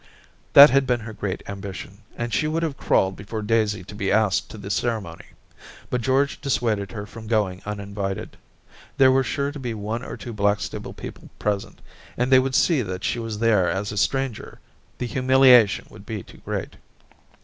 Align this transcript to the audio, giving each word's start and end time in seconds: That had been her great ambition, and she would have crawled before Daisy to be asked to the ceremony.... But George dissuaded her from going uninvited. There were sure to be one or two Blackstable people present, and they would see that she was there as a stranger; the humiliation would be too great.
That 0.53 0.71
had 0.71 0.87
been 0.87 1.01
her 1.01 1.13
great 1.13 1.43
ambition, 1.47 1.99
and 2.17 2.33
she 2.33 2.47
would 2.47 2.63
have 2.63 2.75
crawled 2.75 3.15
before 3.15 3.43
Daisy 3.43 3.83
to 3.83 3.93
be 3.93 4.11
asked 4.11 4.49
to 4.49 4.57
the 4.57 4.71
ceremony.... 4.71 5.27
But 5.91 6.01
George 6.01 6.41
dissuaded 6.41 6.91
her 6.91 7.05
from 7.05 7.27
going 7.27 7.61
uninvited. 7.67 8.35
There 8.97 9.11
were 9.11 9.23
sure 9.23 9.51
to 9.51 9.59
be 9.59 9.75
one 9.75 10.03
or 10.03 10.17
two 10.17 10.33
Blackstable 10.33 10.93
people 10.93 11.29
present, 11.37 11.81
and 12.17 12.31
they 12.31 12.39
would 12.39 12.55
see 12.55 12.81
that 12.81 13.03
she 13.03 13.19
was 13.19 13.37
there 13.37 13.69
as 13.69 13.91
a 13.91 13.95
stranger; 13.97 14.59
the 14.97 15.05
humiliation 15.05 15.85
would 15.91 16.03
be 16.07 16.23
too 16.23 16.39
great. 16.39 16.77